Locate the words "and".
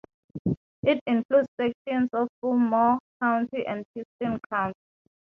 3.67-3.85